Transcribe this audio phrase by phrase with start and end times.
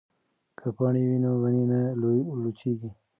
[0.59, 1.79] که پاڼې وي نو ونې نه
[2.41, 2.89] لوڅیږي.